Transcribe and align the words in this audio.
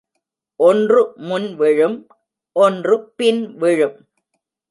ஒன்று 0.59 1.13
முன் 1.15 1.55
விழும், 1.55 2.07
ஒன்று 2.55 2.95
பின் 3.15 3.57
விழும். 3.57 3.97